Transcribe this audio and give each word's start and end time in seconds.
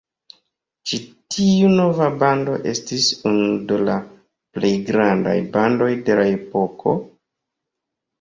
Ĉi 0.91 0.97
tiu 1.33 1.67
nova 1.79 2.07
bando 2.23 2.55
estis 2.71 3.09
unu 3.31 3.49
de 3.71 3.77
la 3.89 3.97
plej 4.55 4.71
grandaj 4.87 5.35
bandoj 5.59 5.91
de 6.09 6.17
la 6.21 6.25
epoko. 6.39 6.95